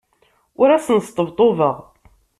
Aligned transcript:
Ur 0.61 0.69
asen-sṭebṭubeɣ. 0.75 1.77